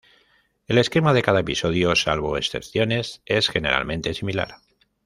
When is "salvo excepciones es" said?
1.95-3.49